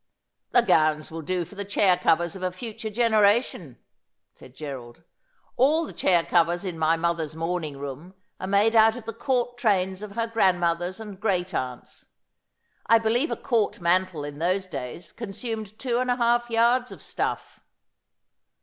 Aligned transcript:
'The 0.55 0.63
gowns 0.63 1.11
will 1.11 1.21
do 1.21 1.45
for 1.45 1.53
the 1.53 1.63
chair 1.63 1.95
covers 1.95 2.35
of 2.35 2.41
a 2.41 2.51
future 2.51 2.89
genera 2.89 3.39
tion,' 3.43 3.77
said 4.33 4.55
Gerald;' 4.55 5.03
all 5.57 5.85
the 5.85 5.93
chair 5.93 6.23
covers 6.25 6.65
in 6.65 6.79
my 6.79 6.97
mother's 6.97 7.35
morning 7.35 7.77
room 7.77 8.15
are 8.39 8.47
made 8.47 8.75
out 8.75 8.95
of 8.95 9.05
the 9.05 9.13
Court 9.13 9.59
trains 9.59 10.01
of 10.01 10.15
her 10.15 10.25
grandmothers 10.25 10.99
and 10.99 11.19
great 11.21 11.53
aunts. 11.53 12.05
I 12.87 12.97
believe 12.97 13.29
a 13.29 13.35
Court 13.37 13.79
mantle 13.79 14.23
in 14.23 14.39
those 14.39 14.65
days 14.65 15.11
consumed 15.11 15.77
two 15.77 15.89
yards 15.91 16.01
and 16.09 16.09
a 16.09 16.15
half 16.15 16.49
of 16.91 16.99
stuff.' 16.99 17.63